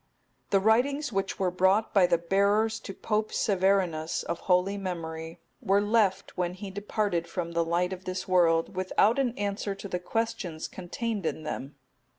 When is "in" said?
11.27-11.43